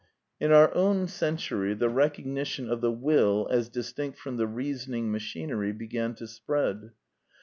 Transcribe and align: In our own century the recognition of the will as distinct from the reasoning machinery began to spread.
In 0.39 0.51
our 0.51 0.73
own 0.73 1.07
century 1.07 1.75
the 1.75 1.87
recognition 1.87 2.71
of 2.71 2.81
the 2.81 2.89
will 2.91 3.47
as 3.51 3.69
distinct 3.69 4.17
from 4.17 4.37
the 4.37 4.47
reasoning 4.47 5.11
machinery 5.11 5.71
began 5.73 6.15
to 6.15 6.25
spread. 6.25 6.93